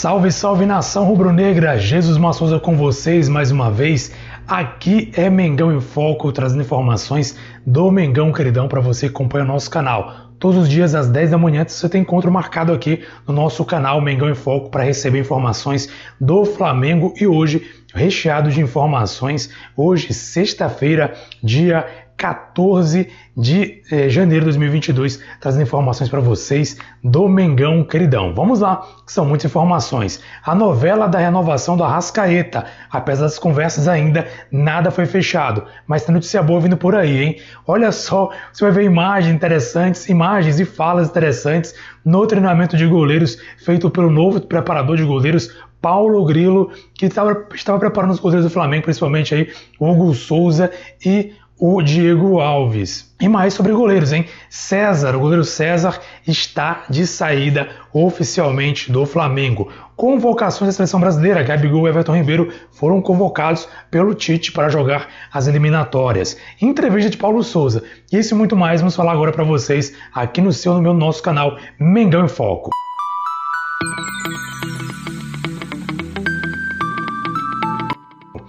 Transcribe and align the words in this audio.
Salve, 0.00 0.32
salve 0.32 0.64
nação 0.64 1.04
rubro-negra! 1.04 1.76
Jesus 1.76 2.16
Massouza 2.16 2.58
com 2.58 2.74
vocês 2.74 3.28
mais 3.28 3.50
uma 3.50 3.70
vez. 3.70 4.10
Aqui 4.48 5.12
é 5.14 5.28
Mengão 5.28 5.76
em 5.76 5.78
Foco, 5.78 6.32
trazendo 6.32 6.62
informações 6.62 7.36
do 7.66 7.90
Mengão 7.90 8.32
Queridão 8.32 8.66
para 8.66 8.80
você 8.80 9.10
que 9.10 9.14
acompanha 9.14 9.44
o 9.44 9.48
nosso 9.48 9.70
canal. 9.70 10.30
Todos 10.38 10.62
os 10.62 10.70
dias 10.70 10.94
às 10.94 11.06
10 11.06 11.32
da 11.32 11.36
manhã 11.36 11.66
você 11.68 11.86
tem 11.86 12.00
encontro 12.00 12.32
marcado 12.32 12.72
aqui 12.72 13.04
no 13.28 13.34
nosso 13.34 13.62
canal 13.62 14.00
Mengão 14.00 14.30
em 14.30 14.34
Foco 14.34 14.70
para 14.70 14.84
receber 14.84 15.20
informações 15.20 15.90
do 16.18 16.46
Flamengo 16.46 17.12
e 17.20 17.26
hoje 17.26 17.62
recheado 17.94 18.50
de 18.50 18.62
informações. 18.62 19.50
Hoje, 19.76 20.14
sexta-feira, 20.14 21.12
dia 21.42 21.86
14 22.20 23.08
de 23.34 23.80
eh, 23.90 24.10
janeiro 24.10 24.44
de 24.44 24.50
2022, 24.50 25.22
trazendo 25.40 25.62
informações 25.62 26.10
para 26.10 26.20
vocês 26.20 26.76
do 27.02 27.26
Mengão 27.26 27.82
Queridão. 27.82 28.34
Vamos 28.34 28.60
lá, 28.60 28.86
que 29.06 29.10
são 29.10 29.24
muitas 29.24 29.50
informações. 29.50 30.20
A 30.44 30.54
novela 30.54 31.08
da 31.08 31.18
renovação 31.18 31.78
do 31.78 31.82
Arrascaeta. 31.82 32.66
Apesar 32.90 33.22
das 33.22 33.38
conversas 33.38 33.88
ainda, 33.88 34.28
nada 34.52 34.90
foi 34.90 35.06
fechado. 35.06 35.64
Mas 35.86 36.04
tem 36.04 36.12
notícia 36.14 36.42
boa 36.42 36.60
vindo 36.60 36.76
por 36.76 36.94
aí, 36.94 37.22
hein? 37.22 37.36
Olha 37.66 37.90
só, 37.90 38.30
você 38.52 38.64
vai 38.64 38.72
ver 38.72 38.84
imagens 38.84 39.34
interessantes, 39.34 40.06
imagens 40.10 40.60
e 40.60 40.66
falas 40.66 41.08
interessantes 41.08 41.74
no 42.04 42.26
treinamento 42.26 42.76
de 42.76 42.86
goleiros 42.86 43.38
feito 43.64 43.88
pelo 43.88 44.10
novo 44.10 44.42
preparador 44.42 44.98
de 44.98 45.04
goleiros, 45.04 45.56
Paulo 45.80 46.22
Grilo, 46.26 46.70
que 46.92 47.06
estava, 47.06 47.46
estava 47.54 47.78
preparando 47.78 48.10
os 48.10 48.20
goleiros 48.20 48.44
do 48.44 48.52
Flamengo, 48.52 48.84
principalmente 48.84 49.34
aí 49.34 49.50
Hugo 49.80 50.12
Souza 50.12 50.70
e 51.02 51.32
o 51.60 51.82
Diego 51.82 52.40
Alves. 52.40 53.14
E 53.20 53.28
mais 53.28 53.52
sobre 53.52 53.72
goleiros, 53.72 54.12
hein? 54.12 54.24
César, 54.48 55.14
o 55.14 55.20
goleiro 55.20 55.44
César, 55.44 56.00
está 56.26 56.84
de 56.88 57.06
saída 57.06 57.68
oficialmente 57.92 58.90
do 58.90 59.04
Flamengo. 59.04 59.70
Convocações 59.94 60.68
da 60.68 60.72
seleção 60.72 60.98
brasileira, 60.98 61.42
Gabigol 61.42 61.86
e 61.86 61.90
Everton 61.90 62.16
Ribeiro 62.16 62.50
foram 62.70 63.02
convocados 63.02 63.68
pelo 63.90 64.14
Tite 64.14 64.50
para 64.50 64.70
jogar 64.70 65.08
as 65.30 65.46
eliminatórias. 65.46 66.38
Entrevista 66.62 67.10
de 67.10 67.18
Paulo 67.18 67.42
Souza. 67.42 67.84
Isso 68.10 68.34
e 68.34 68.38
muito 68.38 68.56
mais 68.56 68.80
vamos 68.80 68.96
falar 68.96 69.12
agora 69.12 69.30
para 69.30 69.44
vocês 69.44 69.94
aqui 70.14 70.40
no 70.40 70.52
seu, 70.52 70.72
no 70.72 70.80
meu, 70.80 70.94
nosso 70.94 71.22
canal 71.22 71.58
Mengão 71.78 72.24
em 72.24 72.28
Foco. 72.28 72.70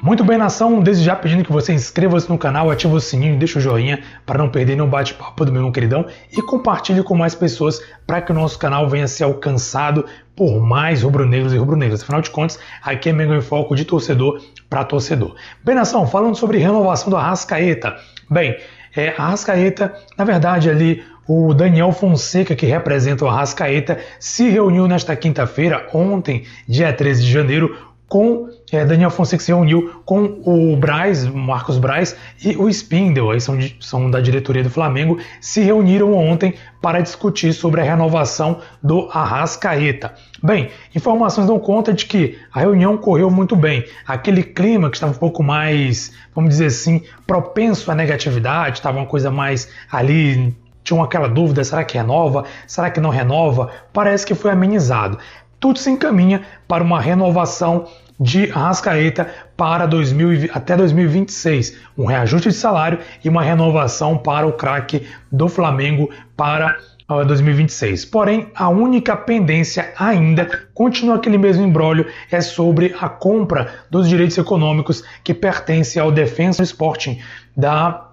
Muito 0.04 0.24
bem, 0.24 0.36
nação, 0.36 0.82
desde 0.82 1.04
já 1.04 1.16
pedindo 1.16 1.44
que 1.44 1.52
você 1.52 1.72
inscreva-se 1.74 2.28
no 2.28 2.36
canal, 2.36 2.72
ative 2.72 2.96
o 2.96 3.00
sininho, 3.00 3.38
deixe 3.38 3.60
o 3.60 3.62
joinha 3.62 4.02
para 4.26 4.40
não 4.40 4.50
perder 4.50 4.76
nenhum 4.76 4.90
bate-papo 4.90 5.46
do 5.46 5.52
meu 5.52 5.72
queridão 5.72 6.08
e 6.36 6.42
compartilhe 6.42 7.04
com 7.04 7.16
mais 7.16 7.36
pessoas 7.36 7.80
para 8.08 8.20
que 8.20 8.32
o 8.32 8.34
nosso 8.34 8.58
canal 8.58 8.90
venha 8.90 9.04
a 9.04 9.08
ser 9.08 9.26
alcançado 9.26 10.04
por 10.36 10.60
mais 10.60 11.04
rubro-negros 11.04 11.54
e 11.54 11.58
rubro-negras. 11.58 12.02
Afinal 12.02 12.20
de 12.20 12.32
contas, 12.32 12.58
aqui 12.82 13.10
é 13.10 13.14
Mengão 13.14 13.38
em 13.38 13.42
Foco 13.42 13.76
de 13.76 13.86
torcedor 13.86 14.42
para 14.68 14.84
torcedor. 14.84 15.36
Bem, 15.64 15.76
nação, 15.76 16.08
falando 16.08 16.36
sobre 16.36 16.58
renovação 16.58 17.12
do 17.12 17.16
Arrascaeta. 17.16 17.96
Bem, 18.28 18.58
é, 18.96 19.10
a 19.16 19.26
Arrascaeta, 19.26 19.94
na 20.18 20.26
verdade, 20.26 20.68
ali 20.68 21.04
o 21.28 21.54
Daniel 21.54 21.92
Fonseca, 21.92 22.56
que 22.56 22.66
representa 22.66 23.24
o 23.24 23.28
Arrascaeta, 23.28 24.00
se 24.20 24.50
reuniu 24.50 24.88
nesta 24.88 25.16
quinta-feira, 25.16 25.88
ontem, 25.94 26.44
dia 26.68 26.92
13 26.92 27.22
de 27.22 27.32
janeiro, 27.32 27.92
com 28.12 28.50
é, 28.72 28.86
Daniel 28.86 29.10
Fonseca 29.10 29.44
se 29.44 29.52
reuniu 29.52 30.02
com 30.06 30.42
o 30.46 30.76
Braz, 30.78 31.28
Marcos 31.28 31.78
Braz 31.78 32.16
e 32.44 32.56
o 32.56 32.70
Spindle, 32.70 33.32
aí 33.32 33.42
são, 33.42 33.58
são 33.80 34.10
da 34.10 34.22
diretoria 34.22 34.64
do 34.64 34.70
Flamengo, 34.70 35.20
se 35.42 35.62
reuniram 35.62 36.14
ontem 36.14 36.54
para 36.82 37.02
discutir 37.02 37.54
sobre 37.54 37.82
a 37.82 37.84
renovação 37.84 38.60
do 38.82 39.10
Arrascaeta. 39.12 40.14
Bem, 40.42 40.70
informações 40.96 41.48
dão 41.48 41.60
conta 41.60 41.94
de 41.94 42.06
que 42.06 42.40
a 42.52 42.62
reunião 42.62 42.98
correu 42.98 43.30
muito 43.30 43.56
bem. 43.56 43.84
Aquele 44.08 44.42
clima 44.42 44.90
que 44.90 44.96
estava 44.96 45.12
um 45.12 45.18
pouco 45.18 45.44
mais, 45.44 46.14
vamos 46.34 46.52
dizer 46.52 46.68
assim, 46.68 47.04
propenso 47.28 47.92
à 47.92 47.96
negatividade, 47.96 48.78
estava 48.78 48.98
uma 48.98 49.06
coisa 49.06 49.30
mais 49.30 49.70
ali 49.92 50.56
tinham 50.84 51.04
aquela 51.04 51.28
dúvida: 51.28 51.64
será 51.64 51.84
que 51.84 51.96
renova? 51.96 52.46
Será 52.66 52.90
que 52.90 53.00
não 53.00 53.12
renova? 53.12 53.70
Parece 53.94 54.26
que 54.26 54.34
foi 54.34 54.50
amenizado 54.50 55.20
tudo 55.62 55.78
se 55.78 55.92
encaminha 55.92 56.42
para 56.68 56.84
uma 56.84 57.00
renovação 57.00 57.86
de 58.22 58.52
Arrascaeta 58.52 59.28
para 59.58 59.88
2000, 59.88 60.52
até 60.54 60.78
2026, 60.78 61.76
um 61.98 62.06
reajuste 62.06 62.50
de 62.50 62.56
salário 62.56 63.00
e 63.24 63.28
uma 63.28 63.42
renovação 63.42 64.16
para 64.16 64.46
o 64.46 64.54
craque 64.54 65.08
do 65.32 65.50
Flamengo 65.50 66.08
para 66.38 66.78
2026. 67.08 68.06
Porém, 68.06 68.48
a 68.56 68.70
única 68.70 69.18
pendência 69.18 69.92
ainda 69.98 70.48
continua 70.74 71.16
aquele 71.16 71.38
mesmo 71.38 71.66
embrólio 71.66 72.06
é 72.32 72.40
sobre 72.40 72.96
a 73.00 73.10
compra 73.10 73.74
dos 73.90 74.08
direitos 74.08 74.38
econômicos 74.38 75.04
que 75.24 75.34
pertencem 75.34 76.00
ao 76.00 76.12
Defensa 76.12 76.62
Sporting 76.62 77.20
da 77.58 78.08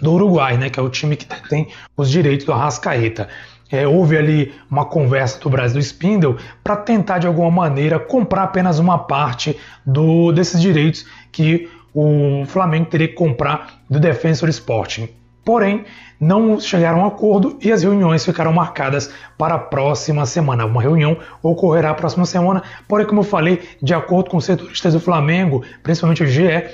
do 0.00 0.12
Uruguai, 0.12 0.56
né, 0.56 0.70
que 0.70 0.78
é 0.78 0.82
o 0.82 0.88
time 0.88 1.16
que 1.16 1.26
tem 1.48 1.68
os 1.96 2.08
direitos 2.08 2.46
do 2.46 2.52
Arrascaeta 2.52 3.28
é, 3.70 3.86
houve 3.86 4.16
ali 4.16 4.54
uma 4.70 4.84
conversa 4.84 5.38
do 5.40 5.50
Brasil 5.50 5.80
Spindle 5.80 6.36
para 6.62 6.76
tentar 6.76 7.18
de 7.18 7.26
alguma 7.26 7.50
maneira 7.50 7.98
comprar 7.98 8.44
apenas 8.44 8.78
uma 8.78 8.98
parte 8.98 9.58
do, 9.84 10.32
desses 10.32 10.60
direitos 10.60 11.06
que 11.30 11.68
o 11.94 12.44
Flamengo 12.46 12.86
teria 12.86 13.08
que 13.08 13.14
comprar 13.14 13.80
do 13.88 13.98
Defensor 13.98 14.48
Sporting. 14.48 15.08
Porém, 15.44 15.84
não 16.20 16.60
chegaram 16.60 17.00
a 17.00 17.04
um 17.04 17.06
acordo 17.06 17.58
e 17.62 17.72
as 17.72 17.82
reuniões 17.82 18.24
ficaram 18.24 18.52
marcadas 18.52 19.10
para 19.38 19.54
a 19.54 19.58
próxima 19.58 20.26
semana. 20.26 20.66
Uma 20.66 20.82
reunião 20.82 21.16
ocorrerá 21.42 21.90
a 21.90 21.94
próxima 21.94 22.26
semana, 22.26 22.62
porém, 22.86 23.06
como 23.06 23.20
eu 23.20 23.24
falei, 23.24 23.62
de 23.82 23.94
acordo 23.94 24.28
com 24.28 24.36
os 24.36 24.44
setoristas 24.44 24.92
do 24.92 25.00
Flamengo, 25.00 25.64
principalmente 25.82 26.22
o 26.22 26.26
GE, 26.26 26.64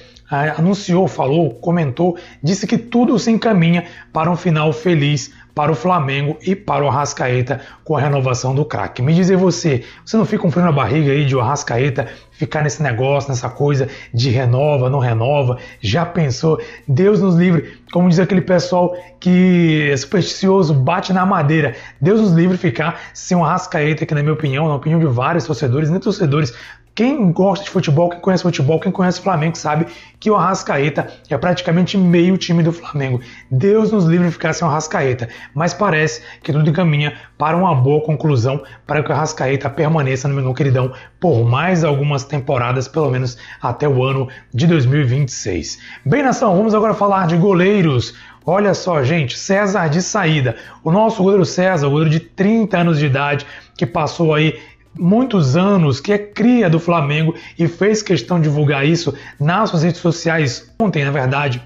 anunciou, 0.57 1.07
falou, 1.07 1.51
comentou, 1.55 2.17
disse 2.43 2.67
que 2.67 2.79
tudo 2.79 3.19
se 3.19 3.31
encaminha 3.31 3.85
para 4.13 4.31
um 4.31 4.37
final 4.37 4.73
feliz 4.73 5.33
para 5.55 5.71
o 5.71 5.75
Flamengo 5.75 6.37
e 6.45 6.57
para 6.57 6.85
o 6.85 6.89
Arrascaeta 6.89 7.61
com 7.85 7.97
a 7.97 8.01
renovação 8.01 8.55
do 8.55 8.65
craque. 8.65 9.01
Me 9.01 9.15
dizer 9.15 9.37
você, 9.37 9.85
você 10.05 10.17
não 10.17 10.25
fica 10.25 10.47
um 10.47 10.51
frio 10.51 10.65
na 10.65 10.73
barriga 10.73 11.13
aí 11.13 11.25
de 11.25 11.37
o 11.37 11.41
Arrascaeta 11.41 12.09
ficar 12.33 12.63
nesse 12.63 12.83
negócio, 12.83 13.31
nessa 13.31 13.49
coisa 13.49 13.89
de 14.13 14.31
renova, 14.31 14.91
não 14.91 14.99
renova? 14.99 15.59
Já 15.81 16.05
pensou? 16.05 16.61
Deus 16.89 17.21
nos 17.21 17.37
livre, 17.37 17.79
como 17.93 18.09
diz 18.09 18.19
aquele 18.19 18.41
pessoal 18.41 18.97
que 19.21 19.89
é 19.91 19.97
supersticioso, 19.97 20.75
bate 20.75 21.13
na 21.13 21.25
madeira. 21.25 21.77
Deus 22.01 22.21
nos 22.21 22.33
livre 22.33 22.59
ficar 22.59 23.01
sem 23.15 23.37
o 23.37 23.45
Arrascaeta, 23.45 24.05
que 24.05 24.15
na 24.15 24.23
minha 24.23 24.35
opinião, 24.35 24.67
na 24.67 24.75
opinião 24.75 24.99
de 24.99 25.07
vários 25.07 25.45
torcedores, 25.45 25.89
nem 25.89 26.01
torcedores, 26.01 26.53
quem 26.95 27.33
gosta 27.33 27.65
de 27.65 27.71
futebol, 27.71 28.09
quem 28.09 28.21
conhece 28.21 28.45
futebol, 28.45 28.79
quem 28.79 28.93
conhece 28.93 29.21
Flamengo 29.21 29.57
sabe 29.57 29.87
que 30.21 30.31
o 30.31 30.37
Arrascaeta 30.37 31.09
é 31.29 31.37
praticamente 31.37 31.99
meio 31.99 32.39
time 32.39 32.63
do 32.63 32.73
Flamengo. 32.73 33.21
Deus 33.51 33.91
nos 33.91 34.05
livre 34.05 34.29
de 34.29 34.33
ficar 34.33 34.53
sem 34.53 34.67
o 34.67 34.71
Arrascaeta, 34.71 35.29
mas 35.53 35.75
parece 35.75 36.23
que 36.41 36.53
tudo 36.53 36.71
encaminha 36.71 37.15
para 37.37 37.57
uma 37.57 37.75
boa 37.75 38.01
conclusão 38.01 38.63
para 38.87 39.03
que 39.03 39.11
o 39.11 39.13
Arrascaeta 39.13 39.69
permaneça 39.69 40.29
no 40.29 40.35
meu 40.35 40.55
queridão 40.55 40.93
por 41.19 41.45
mais 41.45 41.83
algumas 41.83 42.25
temporadas, 42.25 42.87
pelo 42.87 43.11
menos 43.11 43.37
até 43.61 43.89
o 43.89 44.05
ano 44.05 44.29
de 44.53 44.67
2026. 44.67 45.79
Bem, 46.05 46.23
nação, 46.23 46.57
vamos 46.57 46.75
agora 46.75 46.95
falar 46.95 47.27
de 47.27 47.37
goleiros. 47.37 48.15
Olha 48.47 48.75
só, 48.75 49.03
gente, 49.03 49.39
César 49.39 49.89
de 49.89 50.03
saída. 50.03 50.55
O 50.85 50.93
nosso 50.93 51.23
goleiro 51.23 51.47
César, 51.47 51.89
goleiro 51.89 52.11
de 52.11 52.21
30 52.21 52.79
anos 52.79 52.99
de 52.99 53.07
idade, 53.07 53.47
que 53.77 53.87
passou 53.87 54.35
aí 54.35 54.61
muitos 54.99 55.57
anos, 55.57 56.01
que 56.01 56.13
é 56.13 56.19
cria 56.19 56.71
do 56.71 56.79
Flamengo 56.79 57.35
e 57.59 57.67
fez 57.67 58.03
questão 58.03 58.39
de 58.39 58.45
divulgar 58.45 58.87
isso 58.87 59.15
nas 59.39 59.71
suas 59.71 59.83
redes 59.83 60.01
sociais 60.01 60.73
ontem, 60.79 61.05
na 61.05 61.11
verdade, 61.11 61.63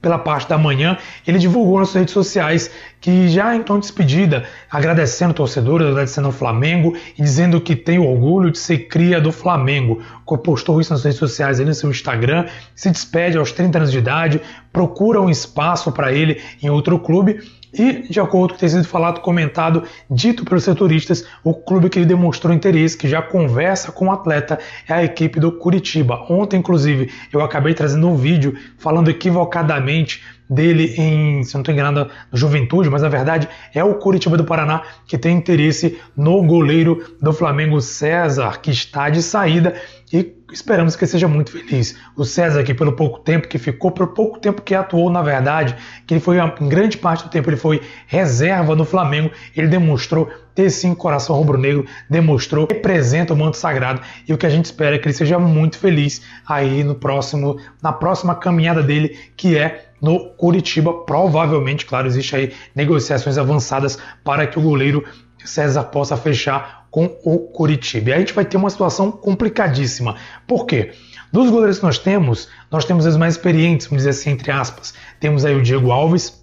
pela 0.00 0.18
parte 0.18 0.48
da 0.48 0.56
manhã, 0.56 0.96
ele 1.26 1.38
divulgou 1.38 1.80
nas 1.80 1.88
suas 1.88 2.00
redes 2.00 2.14
sociais 2.14 2.70
que 3.00 3.28
já 3.28 3.56
em 3.56 3.62
tom 3.62 3.74
de 3.74 3.80
despedida, 3.86 4.44
agradecendo 4.70 5.34
torcedores, 5.34 5.88
agradecendo 5.88 6.28
o 6.28 6.32
Flamengo 6.32 6.96
e 7.18 7.22
dizendo 7.22 7.60
que 7.60 7.74
tem 7.74 7.98
orgulho 7.98 8.50
de 8.50 8.58
ser 8.58 8.86
cria 8.86 9.20
do 9.20 9.32
Flamengo. 9.32 10.00
Postou 10.44 10.80
isso 10.80 10.92
nas 10.92 11.00
suas 11.00 11.14
redes 11.14 11.18
sociais, 11.18 11.58
ali 11.58 11.68
no 11.68 11.74
seu 11.74 11.90
Instagram, 11.90 12.46
se 12.74 12.90
despede 12.90 13.36
aos 13.36 13.52
30 13.52 13.78
anos 13.78 13.92
de 13.92 13.98
idade, 13.98 14.40
procura 14.72 15.20
um 15.20 15.30
espaço 15.30 15.90
para 15.90 16.12
ele 16.12 16.40
em 16.62 16.68
outro 16.68 16.98
clube 16.98 17.40
e, 17.78 18.08
de 18.08 18.20
acordo 18.20 18.48
com 18.48 18.54
o 18.54 18.54
que 18.54 18.60
tem 18.60 18.68
sido 18.68 18.84
falado, 18.84 19.20
comentado, 19.20 19.82
dito 20.10 20.44
pelos 20.44 20.64
setoristas, 20.64 21.24
o 21.44 21.54
clube 21.54 21.88
que 21.88 22.04
demonstrou 22.04 22.52
interesse, 22.52 22.96
que 22.96 23.08
já 23.08 23.22
conversa 23.22 23.92
com 23.92 24.06
o 24.06 24.12
atleta, 24.12 24.58
é 24.88 24.94
a 24.94 25.04
equipe 25.04 25.38
do 25.38 25.52
Curitiba. 25.52 26.24
Ontem, 26.28 26.58
inclusive, 26.58 27.10
eu 27.32 27.40
acabei 27.42 27.74
trazendo 27.74 28.08
um 28.08 28.16
vídeo 28.16 28.56
falando 28.78 29.10
equivocadamente 29.10 30.22
dele 30.48 30.94
em, 30.96 31.42
se 31.42 31.54
não 31.54 31.60
estou 31.60 31.74
enganado, 31.74 32.10
Juventude, 32.32 32.88
mas 32.88 33.02
na 33.02 33.08
verdade 33.08 33.48
é 33.74 33.82
o 33.82 33.94
Curitiba 33.94 34.36
do 34.36 34.44
Paraná 34.44 34.82
que 35.06 35.18
tem 35.18 35.36
interesse 35.36 35.98
no 36.16 36.42
goleiro 36.44 37.16
do 37.20 37.32
Flamengo 37.32 37.80
César, 37.80 38.60
que 38.60 38.70
está 38.70 39.08
de 39.10 39.22
saída 39.22 39.74
e 40.12 40.36
esperamos 40.52 40.94
que 40.94 41.06
seja 41.06 41.26
muito 41.26 41.50
feliz. 41.50 41.96
O 42.16 42.24
César 42.24 42.60
aqui 42.60 42.72
pelo 42.72 42.92
pouco 42.92 43.18
tempo 43.18 43.48
que 43.48 43.58
ficou, 43.58 43.90
pelo 43.90 44.08
pouco 44.08 44.38
tempo 44.38 44.62
que 44.62 44.74
atuou, 44.74 45.10
na 45.10 45.22
verdade, 45.22 45.76
que 46.06 46.14
ele 46.14 46.20
foi 46.20 46.38
em 46.38 46.68
grande 46.68 46.96
parte 46.96 47.24
do 47.24 47.30
tempo 47.30 47.50
ele 47.50 47.56
foi 47.56 47.82
reserva 48.06 48.76
no 48.76 48.84
Flamengo, 48.84 49.30
ele 49.56 49.66
demonstrou 49.66 50.30
ter 50.54 50.70
sim 50.70 50.94
coração 50.94 51.36
rubro-negro, 51.36 51.84
demonstrou, 52.08 52.66
representa 52.70 53.34
o 53.34 53.36
manto 53.36 53.58
sagrado 53.58 54.00
e 54.26 54.32
o 54.32 54.38
que 54.38 54.46
a 54.46 54.50
gente 54.50 54.64
espera 54.64 54.96
é 54.96 54.98
que 54.98 55.06
ele 55.06 55.12
seja 55.12 55.38
muito 55.38 55.78
feliz 55.78 56.22
aí 56.48 56.82
no 56.82 56.94
próximo, 56.94 57.60
na 57.82 57.92
próxima 57.92 58.34
caminhada 58.34 58.82
dele, 58.82 59.18
que 59.36 59.58
é 59.58 59.85
no 60.00 60.30
Curitiba. 60.30 60.92
Provavelmente, 61.04 61.86
claro, 61.86 62.06
existe 62.06 62.34
aí 62.36 62.52
negociações 62.74 63.38
avançadas 63.38 63.98
para 64.24 64.46
que 64.46 64.58
o 64.58 64.62
goleiro 64.62 65.04
César 65.44 65.84
possa 65.84 66.16
fechar 66.16 66.86
com 66.90 67.16
o 67.24 67.38
Curitiba. 67.38 68.10
E 68.10 68.12
aí 68.12 68.16
a 68.16 68.20
gente 68.20 68.32
vai 68.32 68.44
ter 68.44 68.56
uma 68.56 68.70
situação 68.70 69.12
complicadíssima. 69.12 70.16
Por 70.46 70.66
quê? 70.66 70.92
Dos 71.32 71.50
goleiros 71.50 71.78
que 71.78 71.84
nós 71.84 71.98
temos, 71.98 72.48
nós 72.70 72.84
temos 72.84 73.04
os 73.06 73.16
mais 73.16 73.34
experientes, 73.34 73.86
vamos 73.86 74.04
dizer 74.04 74.10
assim, 74.10 74.30
entre 74.30 74.50
aspas. 74.50 74.94
Temos 75.20 75.44
aí 75.44 75.54
o 75.54 75.62
Diego 75.62 75.90
Alves, 75.90 76.42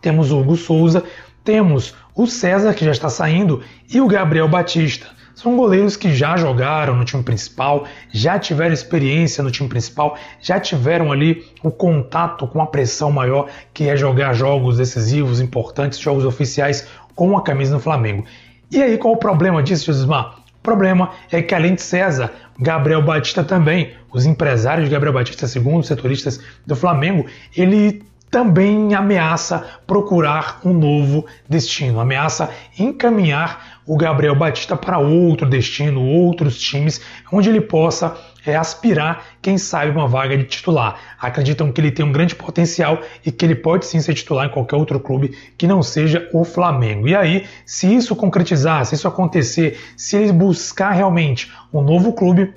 temos 0.00 0.30
o 0.30 0.40
Hugo 0.40 0.56
Souza, 0.56 1.02
temos 1.44 1.94
o 2.14 2.26
César, 2.26 2.74
que 2.74 2.84
já 2.84 2.90
está 2.90 3.08
saindo, 3.08 3.62
e 3.92 4.00
o 4.00 4.06
Gabriel 4.06 4.48
Batista. 4.48 5.06
São 5.34 5.56
goleiros 5.56 5.96
que 5.96 6.14
já 6.14 6.36
jogaram 6.36 6.94
no 6.94 7.04
time 7.04 7.22
principal, 7.22 7.86
já 8.10 8.38
tiveram 8.38 8.72
experiência 8.72 9.42
no 9.42 9.50
time 9.50 9.68
principal, 9.68 10.16
já 10.40 10.60
tiveram 10.60 11.10
ali 11.10 11.46
o 11.62 11.70
contato 11.70 12.46
com 12.46 12.60
a 12.60 12.66
pressão 12.66 13.10
maior 13.10 13.48
que 13.72 13.88
é 13.88 13.96
jogar 13.96 14.34
jogos 14.34 14.76
decisivos, 14.76 15.40
importantes, 15.40 15.98
jogos 15.98 16.24
oficiais 16.24 16.86
com 17.14 17.36
a 17.36 17.42
camisa 17.42 17.74
do 17.74 17.80
Flamengo. 17.80 18.24
E 18.70 18.82
aí 18.82 18.98
qual 18.98 19.14
o 19.14 19.18
problema 19.18 19.62
disso, 19.62 19.86
Josimar? 19.86 20.36
O 20.58 20.62
problema 20.62 21.10
é 21.30 21.42
que 21.42 21.54
além 21.54 21.74
de 21.74 21.82
César, 21.82 22.30
Gabriel 22.58 23.02
Batista 23.02 23.42
também, 23.42 23.94
os 24.12 24.26
empresários 24.26 24.86
de 24.86 24.92
Gabriel 24.92 25.12
Batista, 25.12 25.46
segundo 25.48 25.80
os 25.80 25.88
setoristas 25.88 26.40
do 26.64 26.76
Flamengo, 26.76 27.26
ele 27.56 28.02
também 28.30 28.94
ameaça 28.94 29.62
procurar 29.86 30.60
um 30.64 30.72
novo 30.72 31.26
destino, 31.46 32.00
ameaça 32.00 32.48
encaminhar 32.78 33.71
o 33.86 33.96
Gabriel 33.96 34.34
Batista 34.34 34.76
para 34.76 34.98
outro 34.98 35.48
destino, 35.48 36.04
outros 36.04 36.60
times, 36.60 37.00
onde 37.32 37.48
ele 37.48 37.60
possa 37.60 38.16
é, 38.46 38.56
aspirar, 38.56 39.24
quem 39.40 39.58
sabe, 39.58 39.90
uma 39.90 40.06
vaga 40.06 40.36
de 40.36 40.44
titular. 40.44 40.98
Acreditam 41.18 41.70
que 41.72 41.80
ele 41.80 41.90
tem 41.90 42.04
um 42.04 42.12
grande 42.12 42.34
potencial 42.34 43.00
e 43.24 43.30
que 43.30 43.44
ele 43.44 43.54
pode 43.54 43.86
sim 43.86 44.00
ser 44.00 44.14
titular 44.14 44.46
em 44.46 44.50
qualquer 44.50 44.76
outro 44.76 44.98
clube 45.00 45.36
que 45.56 45.66
não 45.66 45.82
seja 45.82 46.28
o 46.32 46.44
Flamengo. 46.44 47.08
E 47.08 47.14
aí, 47.14 47.46
se 47.64 47.92
isso 47.92 48.14
concretizar, 48.16 48.84
se 48.84 48.94
isso 48.94 49.08
acontecer, 49.08 49.78
se 49.96 50.16
ele 50.16 50.32
buscar 50.32 50.90
realmente 50.90 51.52
um 51.72 51.82
novo 51.82 52.12
clube, 52.12 52.52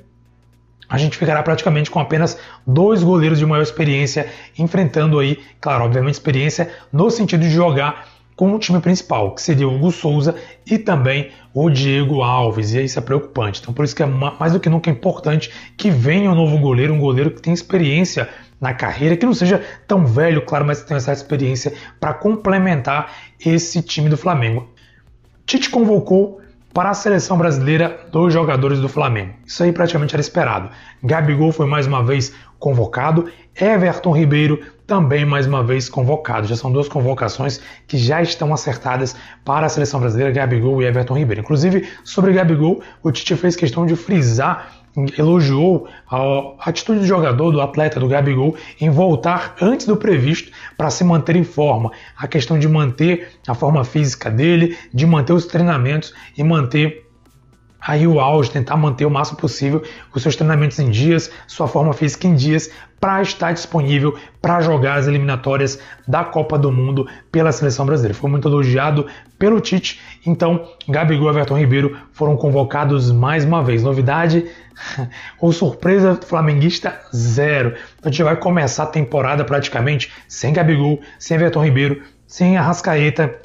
a 0.87 0.97
gente 0.97 1.17
ficará 1.17 1.41
praticamente 1.41 1.89
com 1.89 1.99
apenas 1.99 2.37
dois 2.65 3.01
goleiros 3.01 3.39
de 3.39 3.45
maior 3.45 3.63
experiência 3.63 4.27
enfrentando 4.57 5.17
aí, 5.17 5.39
claro, 5.59 5.83
obviamente 5.83 6.13
experiência 6.13 6.71
no 6.93 7.09
sentido 7.09 7.41
de 7.41 7.49
jogar 7.49 8.07
com 8.35 8.53
o 8.53 8.59
time 8.59 8.81
principal, 8.81 9.33
que 9.33 9.41
seria 9.41 9.67
o 9.67 9.75
Hugo 9.75 9.91
Souza 9.91 10.35
e 10.65 10.77
também 10.77 11.31
o 11.53 11.69
Diego 11.69 12.21
Alves, 12.21 12.73
e 12.73 12.83
isso 12.83 12.99
é 12.99 13.01
preocupante. 13.01 13.61
Então 13.61 13.73
por 13.73 13.85
isso 13.85 13.95
que 13.95 14.03
é 14.03 14.05
mais 14.05 14.53
do 14.53 14.59
que 14.59 14.69
nunca 14.69 14.89
importante 14.89 15.51
que 15.77 15.89
venha 15.89 16.29
um 16.29 16.35
novo 16.35 16.57
goleiro, 16.57 16.93
um 16.93 16.99
goleiro 16.99 17.31
que 17.31 17.41
tem 17.41 17.53
experiência 17.53 18.29
na 18.59 18.73
carreira, 18.73 19.15
que 19.15 19.25
não 19.25 19.33
seja 19.33 19.63
tão 19.87 20.05
velho, 20.05 20.41
claro, 20.41 20.65
mas 20.65 20.81
que 20.81 20.87
tenha 20.87 20.97
essa 20.97 21.13
experiência 21.13 21.73
para 21.99 22.13
complementar 22.13 23.11
esse 23.39 23.81
time 23.81 24.09
do 24.09 24.17
Flamengo. 24.17 24.69
Tite 25.45 25.69
convocou 25.69 26.41
para 26.75 26.89
a 26.89 26.93
seleção 26.93 27.37
brasileira 27.37 28.01
dois 28.11 28.33
jogadores 28.33 28.81
do 28.81 28.89
Flamengo. 28.89 29.31
Isso 29.45 29.63
aí 29.63 29.71
praticamente 29.71 30.13
era 30.13 30.19
esperado. 30.19 30.69
Gabigol 31.01 31.53
foi 31.53 31.65
mais 31.65 31.87
uma 31.87 32.03
vez 32.03 32.33
convocado, 32.59 33.29
Everton 33.55 34.11
Ribeiro 34.11 34.59
também 34.85 35.23
mais 35.23 35.47
uma 35.47 35.63
vez 35.63 35.87
convocado. 35.87 36.47
Já 36.47 36.57
são 36.57 36.69
duas 36.69 36.89
convocações 36.89 37.61
que 37.87 37.97
já 37.97 38.21
estão 38.21 38.53
acertadas 38.53 39.15
para 39.45 39.67
a 39.67 39.69
seleção 39.69 40.01
brasileira, 40.01 40.33
Gabigol 40.33 40.81
e 40.81 40.85
Everton 40.85 41.17
Ribeiro. 41.17 41.41
Inclusive, 41.43 41.87
sobre 42.03 42.33
Gabigol, 42.33 42.81
o 43.01 43.09
Tite 43.09 43.37
fez 43.37 43.55
questão 43.55 43.85
de 43.85 43.95
frisar 43.95 44.84
elogiou 45.17 45.87
a 46.09 46.69
atitude 46.69 46.99
do 46.99 47.05
jogador, 47.05 47.51
do 47.51 47.61
atleta, 47.61 47.99
do 47.99 48.07
Gabigol, 48.07 48.55
em 48.79 48.89
voltar 48.89 49.55
antes 49.61 49.85
do 49.85 49.97
previsto 49.97 50.51
para 50.77 50.89
se 50.89 51.03
manter 51.03 51.35
em 51.35 51.43
forma. 51.43 51.91
A 52.17 52.27
questão 52.27 52.57
de 52.57 52.67
manter 52.67 53.29
a 53.47 53.53
forma 53.53 53.83
física 53.83 54.29
dele, 54.29 54.77
de 54.93 55.05
manter 55.05 55.33
os 55.33 55.45
treinamentos 55.45 56.13
e 56.37 56.43
manter 56.43 57.04
aí 57.85 58.07
o 58.07 58.19
auge, 58.19 58.49
tentar 58.49 58.75
manter 58.77 59.05
o 59.05 59.11
máximo 59.11 59.37
possível 59.37 59.83
os 60.13 60.23
seus 60.23 60.35
treinamentos 60.35 60.79
em 60.79 60.89
dias, 60.89 61.29
sua 61.47 61.67
forma 61.67 61.93
física 61.93 62.27
em 62.27 62.35
dias, 62.35 62.71
para 62.99 63.21
estar 63.21 63.51
disponível 63.51 64.17
para 64.41 64.61
jogar 64.61 64.95
as 64.95 65.07
eliminatórias 65.07 65.79
da 66.07 66.23
Copa 66.23 66.57
do 66.57 66.71
Mundo 66.71 67.07
pela 67.31 67.51
seleção 67.51 67.85
brasileira. 67.85 68.17
Foi 68.17 68.29
muito 68.29 68.47
elogiado 68.47 69.05
pelo 69.37 69.59
Tite, 69.59 70.01
então 70.25 70.67
Gabigol 70.87 71.27
e 71.27 71.29
Everton 71.29 71.59
Ribeiro 71.59 71.95
foram 72.11 72.35
convocados 72.35 73.11
mais 73.11 73.45
uma 73.45 73.61
vez. 73.63 73.83
Novidade 73.83 74.49
ou 75.39 75.51
surpresa 75.51 76.15
flamenguista 76.25 76.99
zero. 77.15 77.75
Então 77.99 78.09
a 78.09 78.09
gente 78.09 78.23
vai 78.23 78.35
começar 78.35 78.83
a 78.83 78.87
temporada 78.87 79.43
praticamente 79.43 80.11
sem 80.27 80.51
Gabigol, 80.51 80.99
sem 81.19 81.35
Everton 81.35 81.63
Ribeiro, 81.63 82.01
sem 82.25 82.57
Arrascaeta 82.57 83.44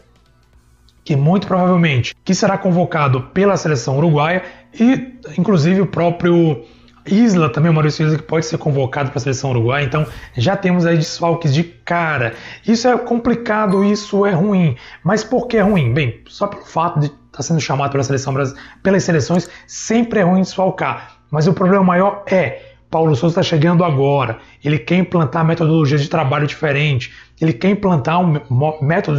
que 1.05 1.17
muito 1.17 1.47
provavelmente 1.47 2.15
que 2.25 2.35
será 2.35 2.57
convocado 2.59 3.23
pela 3.35 3.57
seleção 3.57 3.97
uruguaia 3.99 4.43
e 4.79 5.19
inclusive 5.37 5.81
o 5.81 5.87
próprio 5.87 6.65
Isla 7.07 7.51
também, 7.51 7.71
o 7.71 7.75
Maurício 7.75 8.05
Isla, 8.05 8.19
que 8.19 8.25
pode 8.25 8.47
ser 8.47 8.59
convocado 8.59 9.11
para 9.11 9.19
a 9.19 9.21
seleção 9.21 9.51
uruguaia, 9.51 9.85
então 9.85 10.07
já 10.37 10.57
temos 10.57 10.87
aí 10.87 10.97
desfalques 10.97 11.53
de 11.53 11.65
cara. 11.65 12.35
Isso 12.67 12.87
é 12.87 12.97
complicado, 12.99 13.85
isso 13.85 14.25
é 14.27 14.33
ruim. 14.33 14.77
Mas 15.03 15.25
por 15.25 15.47
que 15.47 15.57
é 15.57 15.63
ruim? 15.63 15.93
Bem, 15.93 16.21
só 16.29 16.47
pelo 16.47 16.65
fato 16.65 17.01
de 17.01 17.07
estar 17.07 17.19
tá 17.33 17.43
sendo 17.43 17.61
chamado 17.61 17.91
pela 17.91 18.05
seleção 18.05 18.35
pelas 18.83 19.03
seleções, 19.03 19.49
sempre 19.67 20.21
é 20.21 20.23
ruim 20.23 20.43
desfalcar. 20.43 21.17
Mas 21.31 21.47
o 21.47 21.55
problema 21.55 21.83
maior 21.83 22.23
é 22.27 22.70
Paulo 22.91 23.15
Souza 23.15 23.41
está 23.41 23.43
chegando 23.43 23.85
agora, 23.85 24.39
ele 24.65 24.79
quer 24.79 24.97
implantar 24.97 25.45
metodologias 25.45 26.03
de 26.03 26.09
trabalho 26.09 26.47
diferente, 26.47 27.13
ele 27.41 27.53
quer 27.53 27.71
implantar 27.71 28.21
um 28.21 28.41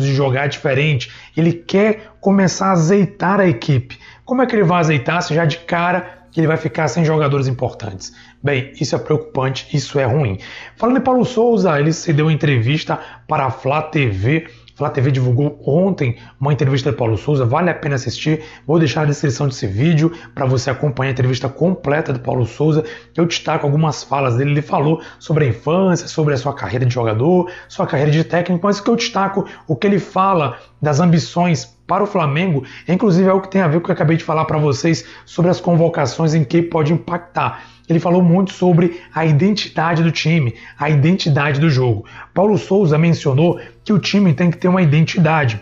de 0.01 0.13
jogar 0.13 0.47
diferente, 0.47 1.09
ele 1.35 1.53
quer 1.53 2.12
começar 2.19 2.68
a 2.68 2.71
azeitar 2.73 3.39
a 3.39 3.47
equipe. 3.47 3.97
Como 4.25 4.41
é 4.41 4.45
que 4.45 4.56
ele 4.56 4.63
vai 4.63 4.79
azeitar 4.81 5.21
se 5.21 5.33
já 5.33 5.45
de 5.45 5.57
cara 5.59 6.20
ele 6.39 6.47
vai 6.47 6.57
ficar 6.57 6.87
sem 6.87 7.03
jogadores 7.03 7.47
importantes? 7.47 8.13
Bem, 8.41 8.71
isso 8.79 8.95
é 8.95 8.99
preocupante, 8.99 9.67
isso 9.75 9.99
é 9.99 10.05
ruim. 10.05 10.39
Falando 10.77 10.97
em 10.97 11.01
Paulo 11.01 11.25
Souza, 11.25 11.79
ele 11.79 11.91
cedeu 11.91 12.31
entrevista 12.31 13.00
para 13.27 13.45
a 13.45 13.51
Flá 13.51 13.81
TV 13.81 14.47
Flá 14.81 14.89
TV 14.89 15.11
divulgou 15.11 15.61
ontem 15.63 16.17
uma 16.39 16.51
entrevista 16.51 16.91
do 16.91 16.97
Paulo 16.97 17.15
Souza, 17.15 17.45
vale 17.45 17.69
a 17.69 17.73
pena 17.75 17.93
assistir. 17.93 18.43
Vou 18.65 18.79
deixar 18.79 19.01
na 19.01 19.07
descrição 19.07 19.47
desse 19.47 19.67
vídeo 19.67 20.11
para 20.33 20.47
você 20.47 20.71
acompanhar 20.71 21.09
a 21.09 21.11
entrevista 21.11 21.47
completa 21.47 22.11
do 22.11 22.19
Paulo 22.19 22.47
Souza. 22.47 22.83
Eu 23.15 23.27
destaco 23.27 23.63
algumas 23.63 24.03
falas 24.03 24.38
dele. 24.38 24.50
Ele 24.50 24.61
falou 24.63 25.00
sobre 25.19 25.45
a 25.45 25.47
infância, 25.50 26.07
sobre 26.07 26.33
a 26.33 26.38
sua 26.38 26.55
carreira 26.55 26.83
de 26.83 26.91
jogador, 26.91 27.51
sua 27.69 27.85
carreira 27.85 28.11
de 28.11 28.23
técnico, 28.23 28.65
mas 28.65 28.81
que 28.81 28.89
eu 28.89 28.95
destaco, 28.95 29.45
o 29.67 29.75
que 29.75 29.85
ele 29.85 30.00
fala 30.00 30.57
das 30.81 31.00
ambições 31.00 31.77
para 31.91 32.05
o 32.05 32.07
Flamengo, 32.07 32.63
inclusive 32.88 33.27
é 33.27 33.33
o 33.33 33.41
que 33.41 33.50
tem 33.50 33.60
a 33.60 33.67
ver 33.67 33.74
com 33.74 33.79
o 33.79 33.83
que 33.83 33.91
eu 33.91 33.95
acabei 33.95 34.15
de 34.15 34.24
falar 34.24 34.45
para 34.45 34.57
vocês 34.57 35.03
sobre 35.25 35.51
as 35.51 35.60
convocações 35.60 36.33
em 36.33 36.41
que 36.41 36.62
pode 36.62 36.93
impactar 36.93 37.65
ele 37.89 38.00
falou 38.00 38.24
muito 38.24 38.53
sobre 38.53 39.01
a 39.13 39.25
identidade 39.25 40.01
do 40.01 40.13
time, 40.13 40.55
a 40.79 40.89
identidade 40.89 41.60
do 41.60 41.69
jogo. 41.69 42.05
Paulo 42.33 42.57
Souza 42.57 42.98
mencionou 42.98 43.60
que 43.83 43.91
o 43.91 44.00
time 44.00 44.33
tem 44.33 44.50
que 44.50 44.57
ter 44.57 44.69
uma 44.69 44.81
identidade, 44.81 45.60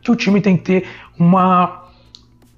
que 0.00 0.12
o 0.12 0.14
time 0.14 0.40
tem 0.40 0.56
que 0.56 0.62
ter 0.62 0.86
uma, 1.18 1.88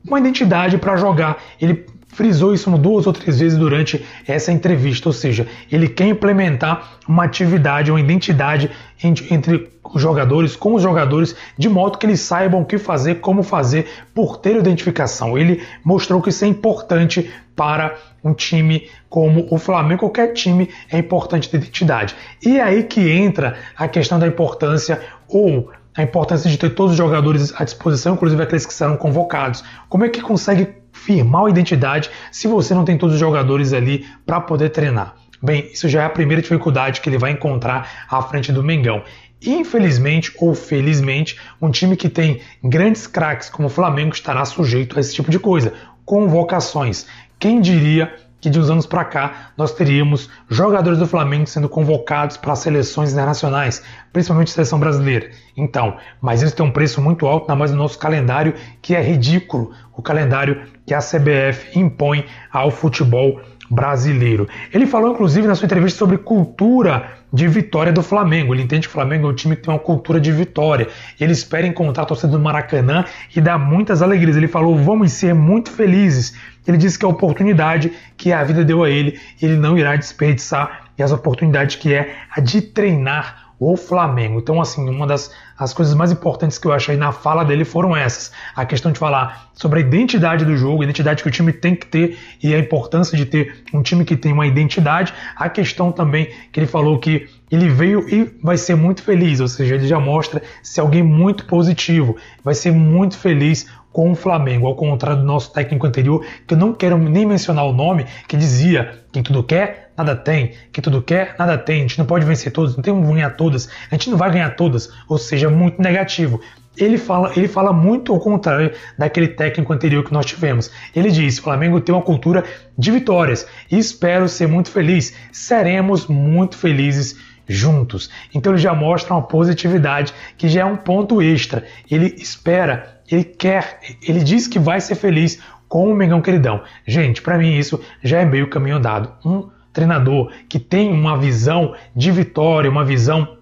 uma 0.07 0.19
identidade 0.19 0.77
para 0.77 0.99
jogar. 0.99 1.39
Ele 1.59 1.87
frisou 2.15 2.55
isso 2.55 2.71
duas 2.79 3.07
ou 3.07 3.13
três 3.13 3.41
vezes 3.41 3.59
durante 3.59 4.05
essa 4.27 4.51
entrevista, 4.51 5.09
ou 5.09 5.13
seja, 5.13 5.47
ele 5.71 5.89
quer 5.89 6.07
implementar 6.07 6.99
uma 7.07 7.25
atividade, 7.25 7.91
uma 7.91 8.01
identidade 8.01 8.71
entre 9.03 9.71
os 9.83 10.01
jogadores, 10.01 10.57
com 10.57 10.75
os 10.75 10.83
jogadores, 10.83 11.37
de 11.59 11.69
modo 11.69 11.99
que 11.99 12.07
eles 12.07 12.21
saibam 12.21 12.63
o 12.63 12.65
que 12.65 12.79
fazer, 12.79 13.17
como 13.17 13.43
fazer, 13.43 13.87
por 14.15 14.39
ter 14.39 14.57
identificação. 14.57 15.37
Ele 15.37 15.63
mostrou 15.85 16.23
que 16.23 16.31
isso 16.31 16.45
é 16.45 16.49
importante 16.49 17.31
para 17.55 17.97
um 18.23 18.33
time 18.33 18.89
como 19.09 19.47
o 19.51 19.59
Flamengo, 19.59 20.01
qualquer 20.01 20.33
time 20.33 20.71
é 20.91 20.99
importante 20.99 21.49
ter 21.49 21.59
identidade. 21.59 22.17
E 22.45 22.59
é 22.59 22.63
aí 22.63 22.83
que 22.85 23.11
entra 23.11 23.57
a 23.77 23.87
questão 23.87 24.19
da 24.19 24.27
importância 24.27 25.01
ou 25.29 25.71
a 25.97 26.03
importância 26.03 26.51
de 26.51 26.57
ter 26.57 26.71
todos 26.71 26.93
os 26.93 26.99
jogadores 26.99 27.53
à 27.57 27.65
disposição, 27.65 28.15
inclusive 28.15 28.43
aqueles 28.43 28.67
que 28.67 28.75
serão 28.75 28.97
convocados. 28.97 29.63
Como 29.89 30.05
é 30.05 30.09
que 30.09 30.21
consegue 30.21 30.84
firmar 30.95 31.45
a 31.45 31.51
identidade 31.51 32.09
se 32.33 32.49
você 32.49 32.73
não 32.73 32.85
tem 32.85 32.97
todos 32.97 33.15
os 33.15 33.21
jogadores 33.21 33.75
ali 33.75 34.07
para 34.25 34.41
poder 34.41 34.71
treinar? 34.71 35.17
Bem, 35.43 35.69
isso 35.71 35.89
já 35.91 36.03
é 36.03 36.07
a 36.07 36.11
primeira 36.11 36.41
dificuldade 36.41 37.03
que 37.03 37.09
ele 37.11 37.19
vai 37.19 37.33
encontrar 37.33 38.07
à 38.09 38.23
frente 38.23 38.51
do 38.51 38.63
Mengão. 38.63 39.03
Infelizmente 39.45 40.33
ou 40.39 40.55
felizmente, 40.55 41.39
um 41.61 41.71
time 41.71 41.97
que 41.97 42.09
tem 42.09 42.41
grandes 42.63 43.07
craques 43.07 43.51
como 43.51 43.69
o 43.69 43.71
Flamengo 43.71 44.15
estará 44.15 44.43
sujeito 44.47 44.97
a 44.97 45.01
esse 45.01 45.15
tipo 45.15 45.31
de 45.31 45.39
coisa, 45.39 45.75
convocações. 46.07 47.07
Quem 47.39 47.61
diria 47.61 48.15
que 48.45 48.51
de 48.51 48.61
uns 48.61 48.69
anos 48.69 48.85
para 48.85 49.07
cá 49.07 49.53
nós 49.57 49.73
teríamos 49.73 50.29
jogadores 50.51 50.99
do 50.99 51.07
Flamengo 51.07 51.47
sendo 51.47 51.67
convocados 51.67 52.37
para 52.37 52.55
seleções 52.55 53.11
internacionais, 53.11 53.83
principalmente 54.13 54.51
seleção 54.51 54.79
brasileira. 54.79 55.31
Então, 55.57 55.97
mas 56.21 56.43
isso 56.43 56.55
tem 56.55 56.67
um 56.67 56.71
preço 56.71 57.01
muito 57.01 57.27
alto, 57.27 57.49
na 57.49 57.57
mais 57.57 57.71
no 57.71 57.79
nosso 57.79 57.99
calendário, 57.99 58.53
que 58.83 58.95
é 58.95 59.01
ridículo, 59.01 59.73
o 59.95 60.03
calendário 60.03 60.63
que 60.87 60.93
a 60.93 60.99
CBF 60.99 61.79
impõe 61.79 62.27
ao 62.53 62.71
futebol 62.71 63.41
brasileiro. 63.71 64.49
Ele 64.73 64.87
falou, 64.87 65.13
inclusive, 65.13 65.47
na 65.47 65.55
sua 65.55 65.67
entrevista 65.67 65.99
sobre 65.99 66.19
cultura 66.19 67.11
de 67.33 67.49
vitória 67.49 67.93
do 67.93 68.03
Flamengo. 68.03 68.55
Ele 68.55 68.63
entende 68.63 68.87
que 68.87 68.89
o 68.89 68.93
Flamengo 68.93 69.27
é 69.27 69.31
um 69.31 69.35
time 69.35 69.57
que 69.57 69.63
tem 69.63 69.73
uma 69.73 69.81
cultura 69.81 70.21
de 70.21 70.31
vitória. 70.31 70.89
Ele 71.19 71.33
espera 71.33 71.67
encontrar 71.67 72.05
a 72.05 72.07
torcida 72.07 72.31
do 72.31 72.39
Maracanã 72.39 73.05
e 73.35 73.41
dar 73.41 73.59
muitas 73.59 74.03
alegrias. 74.03 74.37
Ele 74.37 74.49
falou: 74.49 74.77
vamos 74.77 75.13
ser 75.13 75.35
muito 75.35 75.71
felizes. 75.71 76.37
Ele 76.67 76.77
disse 76.77 76.99
que 76.99 77.05
a 77.05 77.09
oportunidade 77.09 77.93
que 78.17 78.33
a 78.33 78.43
vida 78.45 78.65
deu 78.65 78.85
a 78.85 78.91
ele, 78.91 79.19
ele 79.43 79.57
não 79.57 79.77
irá 79.77 79.97
desperdiçar. 79.97 80.85
E 80.97 81.03
as 81.03 81.11
oportunidades 81.11 81.75
que 81.75 81.93
é 81.93 82.15
a 82.31 82.41
de 82.41 82.63
treinar 82.63 83.53
o 83.59 83.77
Flamengo. 83.77 84.39
Então, 84.39 84.61
assim, 84.61 84.89
uma 84.89 85.07
das 85.07 85.33
as 85.59 85.73
coisas 85.73 85.95
mais 85.95 86.11
importantes 86.11 86.59
que 86.59 86.67
eu 86.67 86.73
achei 86.73 86.97
na 86.97 87.13
fala 87.13 87.45
dele 87.45 87.65
foram 87.65 87.97
essas. 87.97 88.33
A 88.55 88.65
questão 88.67 88.91
de 88.91 88.99
falar 88.99 89.51
sobre 89.55 89.79
a 89.79 89.83
identidade 89.83 90.45
do 90.45 90.57
jogo, 90.57 90.83
a 90.83 90.85
identidade 90.85 91.23
que 91.23 91.29
o 91.29 91.33
time 91.33 91.53
tem 91.53 91.75
que 91.75 91.87
ter 91.87 92.19
e 92.43 92.55
a 92.55 92.59
importância 92.59 93.17
de 93.17 93.25
ter 93.25 93.63
um 93.73 93.83
time 93.83 94.05
que 94.05 94.17
tem 94.17 94.33
uma 94.33 94.47
identidade. 94.47 95.15
A 95.37 95.49
questão 95.49 95.93
também 95.93 96.29
que 96.53 96.61
ele 96.61 96.67
falou 96.67 96.99
que 96.99 97.29
ele 97.51 97.69
veio 97.69 98.09
e 98.09 98.25
vai 98.43 98.57
ser 98.57 98.75
muito 98.75 99.03
feliz, 99.03 99.41
ou 99.41 99.49
seja, 99.49 99.77
ele 99.77 99.87
já 99.87 100.01
mostra 100.01 100.43
ser 100.63 100.81
alguém 100.81 101.03
muito 101.03 101.47
positivo, 101.47 102.17
vai 102.43 102.55
ser 102.55 102.73
muito 102.73 103.17
feliz 103.17 103.67
com 103.95 104.11
o 104.11 104.15
Flamengo, 104.17 104.67
ao 104.67 104.75
contrário 104.75 105.21
do 105.21 105.25
nosso 105.25 105.53
técnico 105.53 105.87
anterior, 105.87 106.27
que 106.49 106.55
eu 106.55 106.59
não 106.59 106.75
quero 106.75 106.99
nem 106.99 107.25
mencionar 107.25 107.65
o 107.65 107.73
nome, 107.73 108.05
que 108.27 108.37
dizia 108.37 109.05
quem 109.13 109.23
tudo 109.23 109.41
quer, 109.45 109.93
nada 109.97 110.17
tem, 110.17 110.51
quem 110.73 110.83
tudo 110.83 111.01
quer, 111.01 111.37
nada 111.39 111.57
tem, 111.57 111.79
a 111.79 111.83
gente 111.83 112.01
não 112.01 112.05
pode 112.05 112.27
vencer 112.27 112.51
todos, 112.51 112.75
não 112.75 112.83
tem 112.83 112.93
como 112.93 113.15
ganhar 113.15 113.31
todas, 113.37 113.69
a 113.89 113.95
gente 113.95 114.11
não 114.11 114.19
vai 114.19 114.33
ganhar 114.33 114.51
todas, 114.57 114.91
ou 115.09 115.17
seja, 115.17 115.49
muito 115.49 115.81
negativo. 115.81 116.41
Ele 116.77 116.99
fala, 116.99 117.31
ele 117.37 117.47
fala 117.47 117.73
muito 117.73 118.13
ao 118.13 118.19
contrário 118.19 118.73
daquele 118.99 119.29
técnico 119.29 119.73
anterior 119.73 120.03
que 120.03 120.13
nós 120.13 120.27
tivemos. 120.27 120.73
Ele 120.93 121.09
diz: 121.09 121.39
Flamengo 121.39 121.81
tem 121.81 121.95
uma 121.95 122.03
cultura 122.03 122.43
de 122.77 122.91
vitórias 122.91 123.47
e 123.71 123.79
espero 123.79 124.29
ser 124.29 124.49
muito 124.49 124.71
feliz. 124.73 125.15
Seremos 125.31 126.09
muito 126.09 126.59
felizes 126.59 127.17
juntos. 127.47 128.11
Então 128.35 128.53
ele 128.55 128.61
já 128.61 128.75
mostra 128.75 129.15
uma 129.15 129.23
positividade 129.23 130.13
que 130.37 130.49
já 130.49 130.63
é 130.63 130.65
um 130.65 130.77
ponto 130.77 131.23
extra. 131.23 131.65
Ele 131.89 132.13
espera 132.19 132.94
ele 133.11 133.25
quer, 133.25 133.81
ele 134.03 134.21
diz 134.21 134.47
que 134.47 134.59
vai 134.59 134.81
ser 134.81 134.95
feliz 134.95 135.41
com 135.69 135.91
o 135.91 135.95
Mengão 135.95 136.21
Queridão. 136.21 136.63
Gente, 136.87 137.21
para 137.21 137.39
mim 137.39 137.57
isso 137.57 137.81
já 138.03 138.21
é 138.21 138.25
meio 138.25 138.49
caminho 138.49 138.77
andado. 138.77 139.13
Um 139.25 139.49
treinador 139.73 140.31
que 140.49 140.59
tem 140.59 140.93
uma 140.93 141.19
visão 141.19 141.75
de 141.95 142.11
vitória, 142.11 142.71
uma 142.71 142.85
visão 142.85 143.37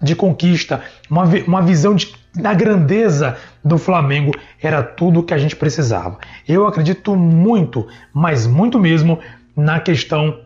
de 0.00 0.14
conquista, 0.14 0.82
uma, 1.10 1.24
uma 1.46 1.60
visão 1.60 1.94
de, 1.94 2.14
da 2.34 2.54
grandeza 2.54 3.36
do 3.64 3.76
Flamengo 3.76 4.32
era 4.62 4.82
tudo 4.82 5.20
o 5.20 5.22
que 5.22 5.34
a 5.34 5.38
gente 5.38 5.56
precisava. 5.56 6.18
Eu 6.46 6.66
acredito 6.66 7.16
muito, 7.16 7.88
mas 8.12 8.46
muito 8.46 8.78
mesmo, 8.78 9.18
na 9.56 9.80
questão 9.80 10.40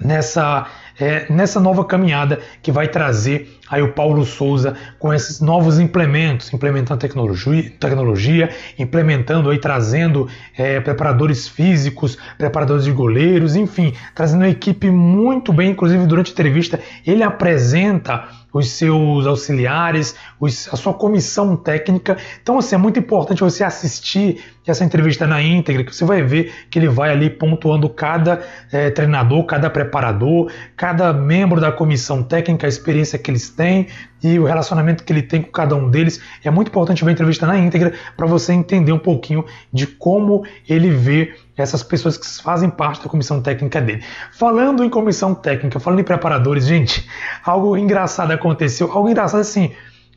nessa, 0.00 0.66
é, 0.98 1.30
nessa 1.30 1.60
nova 1.60 1.84
caminhada 1.84 2.40
que 2.62 2.72
vai 2.72 2.88
trazer 2.88 3.58
aí 3.70 3.82
o 3.82 3.92
Paulo 3.92 4.24
Souza 4.24 4.74
com 4.98 5.12
esses 5.12 5.40
novos 5.40 5.78
implementos, 5.78 6.52
implementando 6.52 7.00
tecnologia, 7.00 7.72
tecnologia 7.78 8.50
implementando 8.78 9.50
aí, 9.50 9.58
trazendo 9.58 10.28
é, 10.56 10.80
preparadores 10.80 11.46
físicos, 11.46 12.18
preparadores 12.36 12.84
de 12.84 12.92
goleiros, 12.92 13.54
enfim, 13.56 13.92
trazendo 14.14 14.42
uma 14.42 14.48
equipe 14.48 14.90
muito 14.90 15.52
bem, 15.52 15.70
inclusive 15.70 16.06
durante 16.06 16.30
a 16.30 16.32
entrevista 16.32 16.80
ele 17.06 17.22
apresenta 17.22 18.28
os 18.52 18.70
seus 18.70 19.26
auxiliares, 19.26 20.16
os, 20.40 20.72
a 20.72 20.76
sua 20.76 20.94
comissão 20.94 21.54
técnica. 21.54 22.16
Então, 22.42 22.58
assim, 22.58 22.74
é 22.74 22.78
muito 22.78 22.98
importante 22.98 23.40
você 23.40 23.62
assistir 23.62 24.42
essa 24.66 24.84
entrevista 24.84 25.26
na 25.26 25.40
íntegra, 25.40 25.84
que 25.84 25.94
você 25.94 26.04
vai 26.04 26.22
ver 26.22 26.52
que 26.70 26.78
ele 26.78 26.88
vai 26.88 27.10
ali 27.10 27.30
pontuando 27.30 27.88
cada 27.88 28.40
é, 28.70 28.90
treinador, 28.90 29.44
cada 29.44 29.70
preparador, 29.70 30.50
cada 30.76 30.87
membro 31.14 31.60
da 31.60 31.72
comissão 31.72 32.22
técnica, 32.22 32.66
a 32.66 32.68
experiência 32.68 33.18
que 33.18 33.30
eles 33.30 33.50
têm 33.50 33.88
e 34.22 34.38
o 34.38 34.44
relacionamento 34.44 35.04
que 35.04 35.12
ele 35.12 35.22
tem 35.22 35.42
com 35.42 35.50
cada 35.50 35.74
um 35.76 35.90
deles. 35.90 36.20
É 36.44 36.50
muito 36.50 36.68
importante 36.68 37.04
ver 37.04 37.10
a 37.10 37.12
entrevista 37.12 37.46
na 37.46 37.58
íntegra 37.58 37.92
para 38.16 38.26
você 38.26 38.52
entender 38.52 38.92
um 38.92 38.98
pouquinho 38.98 39.44
de 39.72 39.86
como 39.86 40.44
ele 40.68 40.90
vê 40.90 41.34
essas 41.56 41.82
pessoas 41.82 42.16
que 42.16 42.42
fazem 42.42 42.70
parte 42.70 43.02
da 43.02 43.08
comissão 43.08 43.40
técnica 43.40 43.80
dele. 43.80 44.02
Falando 44.32 44.84
em 44.84 44.90
comissão 44.90 45.34
técnica, 45.34 45.80
falando 45.80 46.00
em 46.00 46.04
preparadores, 46.04 46.66
gente, 46.66 47.08
algo 47.44 47.76
engraçado 47.76 48.30
aconteceu. 48.30 48.90
Algo 48.92 49.08
engraçado 49.08 49.40
assim, 49.40 49.72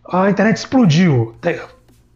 a 0.07 0.29
internet 0.29 0.57
explodiu. 0.57 1.35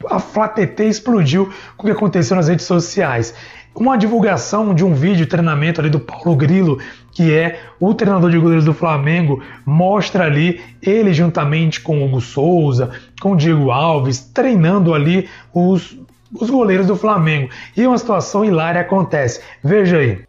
A 0.09 0.19
FlaTT 0.19 0.83
explodiu 0.83 1.51
com 1.75 1.83
o 1.83 1.85
que 1.87 1.91
aconteceu 1.91 2.35
nas 2.35 2.47
redes 2.47 2.65
sociais 2.65 3.33
uma 3.75 3.97
divulgação 3.97 4.73
de 4.73 4.85
um 4.85 4.93
vídeo 4.93 5.17
de 5.17 5.25
treinamento 5.25 5.81
ali 5.81 5.89
do 5.89 5.99
Paulo 5.99 6.35
Grilo, 6.35 6.79
que 7.15 7.33
é 7.33 7.59
o 7.79 7.93
treinador 7.95 8.29
de 8.29 8.37
goleiros 8.37 8.65
do 8.65 8.73
Flamengo, 8.73 9.41
mostra 9.65 10.25
ali 10.25 10.61
ele 10.81 11.13
juntamente 11.13 11.81
com 11.81 12.05
Hugo 12.05 12.21
Souza, 12.21 12.91
com 13.19 13.35
Diego 13.35 13.71
Alves, 13.71 14.19
treinando 14.19 14.93
ali 14.93 15.27
os 15.51 15.97
os 16.33 16.49
goleiros 16.49 16.87
do 16.87 16.95
Flamengo. 16.95 17.49
E 17.75 17.85
uma 17.87 17.97
situação 17.97 18.43
hilária 18.43 18.81
acontece. 18.81 19.41
Veja 19.63 19.97
aí. 19.97 20.25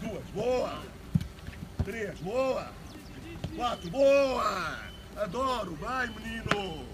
Duas, 0.00 0.24
boa. 0.34 0.70
Três, 1.84 2.18
boa. 2.20 2.66
Quatro, 3.56 3.90
boa. 3.90 4.78
Adoro, 5.16 5.76
vai 5.80 6.06
menino. 6.06 6.86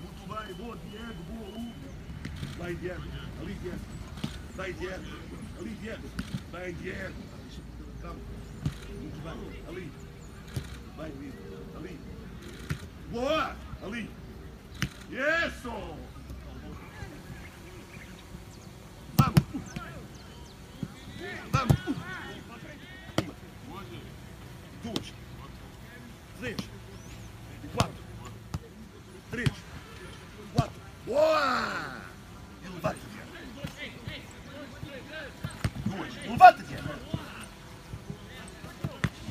Muito 0.00 0.28
bem, 0.28 0.54
boa 0.56 0.76
Diego, 0.90 1.22
boa 1.28 1.48
Hugo. 1.48 1.72
Vai 2.58 2.74
Diego, 2.74 3.02
ali 3.40 3.54
Diego. 3.62 3.78
Vai 4.56 4.72
Diego, 4.72 5.04
ali 5.58 5.70
Diego. 5.80 6.08
Vai 6.52 6.72
Diego. 6.72 7.14
Calma. 8.00 8.20
Muito 9.00 9.22
bem, 9.22 9.62
ali. 9.68 9.92
Vai 10.96 11.10
menino, 11.10 11.76
ali. 11.76 12.00
Boa, 13.10 13.56
ali. 13.82 14.10
Isso! 15.10 16.04
três, 26.44 26.56
quatro, 27.74 28.04
três, 29.30 29.50
quatro. 30.52 30.72
Boa! 31.06 32.02
E 32.62 32.68
levanta-te. 32.68 33.00
Duas. 35.86 36.14
Levanta-te. 36.26 36.74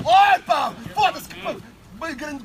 Opa! 0.00 0.74
Foda-se 0.92 1.28
que 1.28 1.40
bem 2.00 2.16
grande 2.16 2.42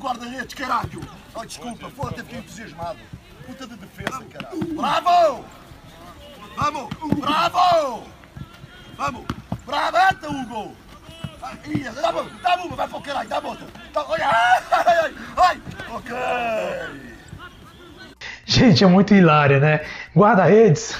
guarda-redes, 0.50 0.54
caralho! 0.54 1.02
Oh, 1.36 1.46
desculpa, 1.46 1.90
foda-se, 1.92 2.24
fiquei 2.24 2.40
entusiasmado. 2.40 3.00
Puta 3.46 3.68
de 3.68 3.76
defesa, 3.76 4.24
caralho. 4.32 4.66
Bravo! 4.76 5.46
Vamos! 6.58 6.90
Bravo! 7.20 8.04
Vamos! 8.98 9.26
Bravo, 9.66 9.98
Hugo! 10.28 10.76
Ia, 11.68 11.92
dá 11.94 12.12
bom, 12.12 12.28
dá 12.42 12.58
bom, 12.58 12.70
vai 12.70 12.88
pro 12.88 13.02
caralho, 13.02 13.30
dá 13.30 13.42
bom. 13.42 13.56
Tá, 13.94 14.06
olha, 14.08 14.28
ai, 14.28 14.64
ai, 14.72 15.14
ai, 15.38 15.62
ok. 15.90 16.16
Gente, 18.46 18.84
é 18.84 18.88
muito 18.88 19.14
hilário, 19.14 19.60
né? 19.60 19.86
Guarda-redes. 20.16 20.96